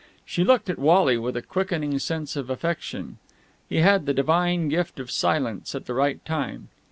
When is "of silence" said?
4.99-5.75